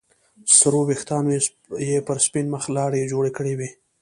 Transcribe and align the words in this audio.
سرو 0.57 0.81
ويښتانو 0.89 1.29
يې 1.89 1.97
پر 2.07 2.17
سپين 2.25 2.45
مخ 2.53 2.63
لارې 2.75 3.09
جوړې 3.11 3.31
کړې 3.37 3.53
وې. 3.59 3.69